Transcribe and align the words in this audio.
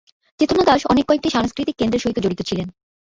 চেতনা 0.39 0.63
দাস 0.63 0.81
অনেক 0.85 1.05
কয়েকটি 1.07 1.29
সাংস্কৃতিক 1.31 1.75
কেন্দ্রের 1.77 2.03
সহিত 2.03 2.17
জড়িত 2.19 2.41
ছিলেন। 2.41 2.67